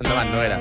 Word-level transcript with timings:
Endavant, 0.00 0.30
no 0.32 0.42
era. 0.42 0.60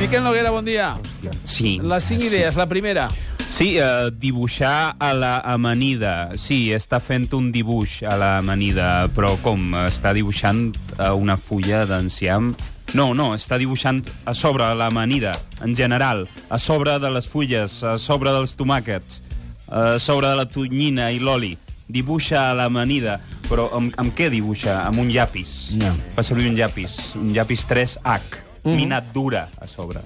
Miquel 0.00 0.22
Noguera, 0.22 0.50
bon 0.50 0.64
dia. 0.64 0.96
Sí. 1.44 1.78
Les 1.82 2.04
cinc 2.04 2.22
idees, 2.22 2.56
la 2.56 2.68
primera. 2.68 3.08
Sí, 3.48 3.78
eh, 3.78 4.10
dibuixar 4.12 4.96
a 5.00 5.12
la 5.14 5.38
amanida. 5.40 6.36
Sí, 6.36 6.68
està 6.76 7.00
fent 7.00 7.26
un 7.34 7.50
dibuix 7.52 8.02
a 8.06 8.16
la 8.20 8.30
amanida, 8.38 9.08
però 9.16 9.36
com? 9.42 9.72
Està 9.88 10.12
dibuixant 10.14 10.68
a 10.98 11.14
una 11.16 11.36
fulla 11.36 11.84
d'enciam? 11.88 12.52
No, 12.94 13.12
no, 13.14 13.32
està 13.34 13.58
dibuixant 13.60 14.02
a 14.24 14.34
sobre 14.34 14.68
de 14.68 14.76
l'amanida, 14.78 15.34
en 15.64 15.74
general, 15.76 16.26
a 16.48 16.58
sobre 16.58 16.98
de 17.00 17.10
les 17.12 17.26
fulles, 17.28 17.82
a 17.84 17.98
sobre 17.98 18.32
dels 18.32 18.54
tomàquets, 18.56 19.22
a 19.68 19.98
sobre 19.98 20.30
de 20.30 20.38
la 20.38 20.46
tonyina 20.48 21.10
i 21.12 21.18
l'oli. 21.20 21.56
Dibuixa 21.88 22.50
a 22.50 22.54
l'amanida, 22.54 23.18
però 23.48 23.68
amb, 23.74 23.94
amb 24.00 24.14
què 24.16 24.28
dibuixa? 24.32 24.82
Amb 24.86 25.02
un 25.02 25.10
llapis. 25.12 25.54
No. 25.80 25.94
Fa 26.14 26.24
servir 26.26 26.50
un 26.50 26.58
llapis, 26.58 26.98
un 27.18 27.32
llapis 27.34 27.64
3H, 27.68 28.44
minat 28.68 29.10
dura 29.14 29.48
a 29.58 29.68
sobre. 29.70 30.04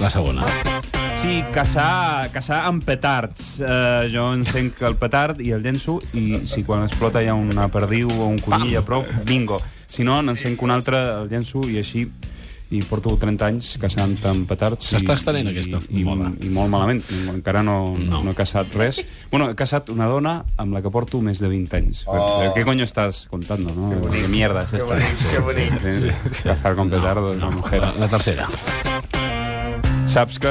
La 0.00 0.10
segona. 0.12 0.44
Sí, 1.22 1.40
caçar, 1.54 2.28
caçar 2.34 2.60
amb 2.68 2.84
petards. 2.86 3.56
Uh, 3.62 4.04
jo 4.12 4.28
encenc 4.36 4.82
el 4.86 4.98
petard 5.00 5.40
i 5.42 5.54
el 5.56 5.64
llenço 5.64 5.96
i 6.14 6.42
si 6.50 6.62
quan 6.66 6.84
explota 6.84 7.22
hi 7.24 7.30
ha 7.32 7.34
una 7.38 7.70
perdiu 7.72 8.12
o 8.12 8.28
un 8.28 8.38
conill 8.42 8.76
a 8.76 8.84
prop, 8.84 9.08
bingo. 9.26 9.62
Si 9.88 10.04
no, 10.04 10.18
n'encenc 10.22 10.60
un 10.62 10.74
altre, 10.74 11.00
el 11.22 11.30
llenço 11.32 11.64
i 11.70 11.80
així 11.80 12.04
i 12.70 12.80
porto 12.82 13.12
30 13.16 13.46
anys 13.46 13.78
caçant 13.78 14.16
amb 14.26 14.48
petards. 14.48 14.84
S'està 14.90 15.12
i- 15.12 15.16
estenent 15.20 15.46
i- 15.46 15.50
aquesta 15.52 15.78
i, 15.90 16.02
moda. 16.04 16.32
I, 16.42 16.48
molt 16.48 16.68
malament. 16.68 17.02
Encara 17.32 17.62
no, 17.62 17.96
No. 17.98 18.04
no. 18.18 18.22
no 18.24 18.30
he 18.30 18.34
caçat 18.34 18.72
res. 18.74 19.00
Bueno, 19.30 19.48
he 19.50 19.54
caçat 19.54 19.88
una 19.90 20.06
dona 20.06 20.44
amb 20.56 20.72
la 20.74 20.82
que 20.82 20.90
porto 20.90 21.20
més 21.22 21.38
de 21.38 21.48
20 21.48 21.76
anys. 21.76 22.02
Oh. 22.06 22.52
¿Qué 22.54 22.64
coño 22.64 22.84
estás 22.84 23.26
contando, 23.30 23.72
no? 23.74 24.10
¿Qué 24.10 24.26
mierda 24.28 24.62
es 24.64 24.70
Qué 24.70 24.76
esta? 24.78 24.94
bonic, 24.94 25.06
qué 25.32 25.38
bonic. 25.40 26.02
Sí, 26.34 26.42
Cazar 26.42 26.74
con 26.74 26.90
petardos, 26.90 27.36
no, 27.36 27.50
mujer. 27.52 27.80
La, 27.80 27.92
la 27.94 28.08
tercera. 28.08 28.46
Saps 30.16 30.38
que 30.40 30.50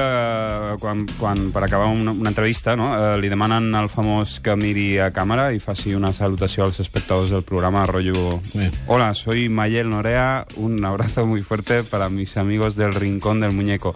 quan, 0.77 1.07
quan 1.17 1.47
per 1.49 1.63
acabar 1.65 1.87
una, 1.89 2.11
una 2.11 2.29
entrevista 2.29 2.75
no, 2.77 2.91
eh, 2.93 3.15
li 3.17 3.31
demanen 3.33 3.71
al 3.73 3.87
famós 3.89 4.35
que 4.45 4.53
miri 4.53 4.99
a 5.01 5.07
càmera 5.09 5.47
i 5.55 5.57
faci 5.57 5.95
una 5.97 6.11
salutació 6.13 6.67
als 6.67 6.77
espectadors 6.83 7.31
del 7.33 7.41
programa, 7.41 7.87
rotllo... 7.89 8.43
Sí. 8.45 8.67
Hola, 8.85 9.07
soy 9.17 9.47
Mayel 9.49 9.89
Norea, 9.89 10.45
un 10.61 10.85
abrazo 10.85 11.25
muy 11.25 11.41
fuerte 11.41 11.81
para 11.81 12.11
mis 12.13 12.37
amigos 12.37 12.75
del 12.75 12.93
Rincón 12.93 13.41
del 13.41 13.57
Muñeco. 13.57 13.95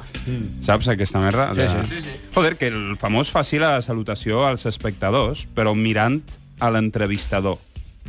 Saps 0.65 0.89
aquesta 0.89 1.21
merda? 1.21 1.53
Sí, 1.53 1.61
sí. 1.69 1.85
Sí, 1.85 2.01
sí. 2.01 2.17
Joder, 2.33 2.57
que 2.57 2.73
el 2.73 2.97
famós 2.97 3.29
faci 3.29 3.61
la 3.61 3.75
salutació 3.85 4.47
als 4.49 4.65
espectadors, 4.65 5.45
però 5.53 5.77
mirant 5.77 6.23
a 6.57 6.73
l'entrevistador. 6.73 7.61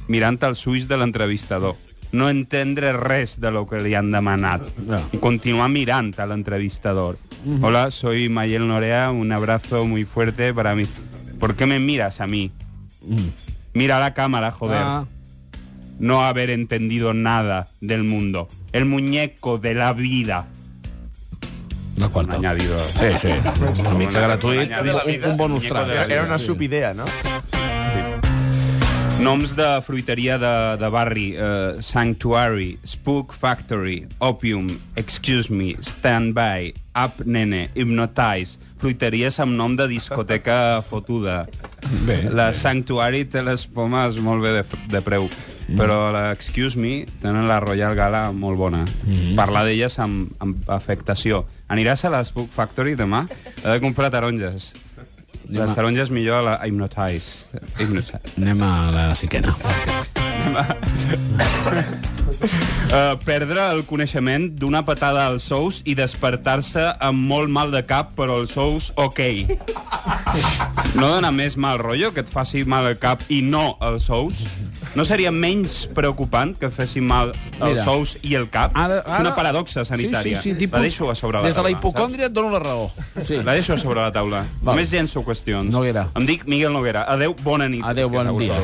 Mirant 0.08 0.40
als 0.48 0.64
ulls 0.64 0.88
de 0.88 0.96
l'entrevistador. 0.96 1.76
No 2.12 2.28
entendre 2.28 2.92
res 2.92 3.38
de 3.40 3.50
lo 3.50 3.66
que 3.66 3.80
li 3.80 3.94
han 3.94 4.10
demanat. 4.10 4.62
No. 4.78 4.98
Y 5.12 5.18
continuar 5.18 5.70
mirant 5.70 6.18
a 6.18 6.26
l'entrevistador. 6.26 7.18
Hola, 7.62 7.90
soy 7.90 8.28
Mayel 8.28 8.66
Norea, 8.66 9.10
un 9.10 9.30
abrazo 9.32 9.84
muy 9.86 10.04
fuerte 10.04 10.52
para 10.52 10.74
mí. 10.74 10.86
¿Por 11.38 11.54
qué 11.56 11.66
me 11.66 11.78
miras 11.78 12.20
a 12.20 12.26
mí? 12.26 12.50
Mira 13.72 13.96
a 13.96 14.00
la 14.00 14.12
cámara, 14.14 14.50
joder. 14.50 14.82
Ah, 14.82 15.06
No 16.00 16.22
haber 16.24 16.50
entendido 16.50 17.14
nada 17.14 17.68
del 17.80 18.02
mundo. 18.04 18.48
El 18.72 18.84
muñeco 18.86 19.58
de 19.58 19.74
la 19.74 19.92
vida. 19.92 20.46
quarta. 22.12 22.34
Añadido. 22.36 22.78
Sí, 22.78 23.06
sí. 23.20 23.28
Una 23.80 23.90
mica 23.90 24.20
gratuït. 24.20 24.72
Añadido. 24.72 25.26
Un, 25.26 25.30
un 25.32 25.36
bonus 25.36 25.62
track. 25.68 26.10
Era 26.10 26.24
una 26.24 26.38
subidea, 26.38 26.92
no? 26.94 27.04
Noms 29.20 29.52
de 29.54 29.66
fruiteria 29.84 30.38
de, 30.40 30.76
de 30.80 30.88
barri. 30.88 31.36
Uh, 31.36 31.82
Sanctuary, 31.82 32.78
Spook 32.84 33.34
Factory, 33.36 34.06
Opium, 34.18 34.80
Excuse 34.96 35.52
Me, 35.52 35.76
Stand 35.82 36.34
By, 36.34 36.72
Up 36.96 37.20
Nene, 37.26 37.68
Hypnotize. 37.74 38.56
Fruiteries 38.80 39.36
amb 39.44 39.52
nom 39.58 39.76
de 39.76 39.84
discoteca 39.90 40.80
fotuda. 40.88 41.44
Bé. 42.08 42.22
La 42.32 42.48
Sanctuary 42.56 43.26
té 43.28 43.44
les 43.44 43.66
pomes 43.68 44.16
molt 44.24 44.40
bé 44.40 44.54
de, 44.56 44.64
de 44.88 45.02
preu, 45.04 45.28
però 45.76 46.06
la 46.16 46.30
Excuse 46.32 46.80
Me 46.80 47.04
tenen 47.20 47.44
la 47.48 47.60
Royal 47.60 47.92
Gala 47.98 48.30
molt 48.32 48.56
bona. 48.56 48.86
Parlar 49.36 49.66
d'elles 49.68 50.00
amb, 50.00 50.32
amb 50.40 50.64
afectació. 50.72 51.44
Aniràs 51.68 52.06
a 52.08 52.14
la 52.16 52.24
Spook 52.24 52.48
Factory 52.56 52.96
demà? 52.96 53.26
He 53.60 53.68
de 53.68 53.82
comprar 53.84 54.08
taronges. 54.16 54.72
Les 55.50 55.74
taronges 55.74 56.10
millor 56.14 56.40
a 56.40 56.42
la 56.46 56.54
Hypnotize. 56.66 57.48
Hypnotize. 57.78 58.20
Anem 58.38 58.62
a 58.62 58.90
la 58.94 59.04
cinquena. 59.18 59.56
Uh, 62.90 63.16
perdre 63.28 63.66
el 63.72 63.82
coneixement 63.88 64.46
d'una 64.60 64.84
patada 64.86 65.26
als 65.28 65.48
sous 65.50 65.80
i 65.84 65.96
despertar-se 65.98 66.86
amb 67.02 67.26
molt 67.32 67.50
mal 67.52 67.74
de 67.74 67.82
cap, 67.86 68.14
però 68.18 68.40
els 68.44 68.54
sous, 68.54 68.92
ok. 68.96 69.20
No 70.94 71.10
dona 71.10 71.34
més 71.34 71.58
mal 71.58 71.82
rotllo 71.82 72.14
que 72.14 72.22
et 72.24 72.30
faci 72.30 72.64
mal 72.64 72.86
el 72.92 72.98
cap 73.02 73.26
i 73.28 73.42
no 73.42 73.74
els 73.82 74.06
sous? 74.10 74.44
No 74.94 75.04
seria 75.06 75.30
menys 75.30 75.84
preocupant 75.94 76.56
que 76.58 76.66
et 76.66 76.74
fessin 76.74 77.04
mal 77.06 77.30
els 77.30 77.60
Mira. 77.60 77.84
sous 77.86 78.16
i 78.26 78.34
el 78.34 78.48
cap? 78.50 78.74
Ara, 78.74 79.04
És 79.06 79.20
una 79.22 79.34
paradoxa 79.36 79.84
sanitària. 79.86 80.40
Sí, 80.40 80.50
sí, 80.50 80.50
sí, 80.50 80.58
tipus, 80.64 80.78
La 80.78 80.82
deixo 80.82 81.10
a 81.10 81.14
sobre 81.14 81.38
la 81.38 81.44
Des 81.46 81.54
de 81.54 81.62
la 81.62 81.68
taula, 81.68 81.78
hipocòndria 81.78 82.26
et 82.26 82.32
dono 82.32 82.50
la 82.50 82.58
raó. 82.58 82.90
Sí. 83.22 83.38
La 83.44 83.54
deixo 83.54 83.74
a 83.74 83.78
sobre 83.78 84.00
la 84.00 84.10
taula. 84.10 84.44
Val. 84.62 84.74
Només 84.74 84.90
llenço 84.90 85.22
qüestions. 85.24 85.70
Noguera. 85.70 86.08
Em 86.18 86.26
dic 86.26 86.44
Miguel 86.46 86.72
Noguera. 86.72 87.04
Adeu, 87.06 87.36
bona 87.42 87.68
nit. 87.68 87.84
Adéu, 87.86 88.10
bon 88.10 88.36
dia. 88.38 88.54